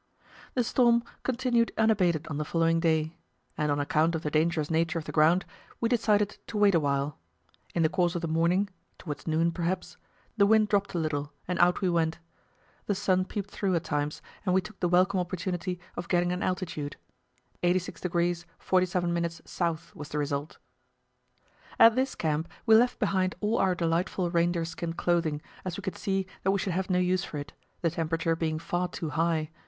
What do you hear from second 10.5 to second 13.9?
dropped a little, and out we went. The sun peeped through at